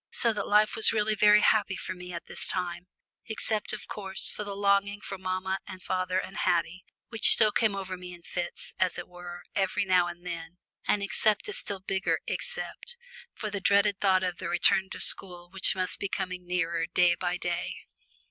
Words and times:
So 0.09 0.33
that 0.33 0.47
life 0.47 0.75
was 0.75 0.91
really 0.91 1.13
very 1.13 1.41
happy 1.41 1.75
for 1.75 1.93
me 1.93 2.11
at 2.11 2.25
this 2.25 2.47
time, 2.47 2.87
except 3.27 3.71
of 3.71 3.85
course 3.87 4.31
for 4.31 4.43
the 4.43 4.55
longing 4.55 4.99
for 4.99 5.19
mamma 5.19 5.59
and 5.67 5.83
father 5.83 6.17
and 6.17 6.37
Haddie, 6.37 6.83
which 7.09 7.29
still 7.29 7.51
came 7.51 7.75
over 7.75 7.95
me 7.95 8.11
in 8.11 8.23
fits, 8.23 8.73
as 8.79 8.97
it 8.97 9.07
were, 9.07 9.43
every 9.53 9.85
now 9.85 10.07
and 10.07 10.25
then, 10.25 10.57
and 10.87 11.03
except 11.03 11.47
a 11.49 11.53
still 11.53 11.81
bigger 11.81 12.17
"except" 12.25 12.97
for 13.35 13.51
the 13.51 13.61
dreaded 13.61 13.99
thought 13.99 14.23
of 14.23 14.37
the 14.37 14.49
return 14.49 14.89
to 14.89 14.99
school 14.99 15.51
which 15.51 15.75
must 15.75 15.99
be 15.99 16.09
coming 16.09 16.47
nearer 16.47 16.87
day 16.87 17.13
by 17.13 17.37
day. 17.37 17.75